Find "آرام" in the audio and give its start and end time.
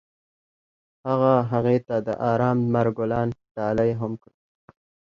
2.31-2.57